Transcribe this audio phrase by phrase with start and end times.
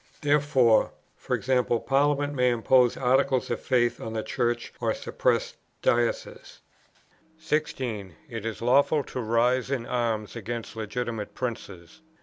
[0.23, 0.93] Therefore,
[1.31, 1.61] e.g.
[1.85, 6.61] Parliament may impose articles of faith on the Church or suppress Dioceses.
[7.37, 8.15] 16.
[8.27, 12.01] It is lawful to rise in arms against legitimate princes.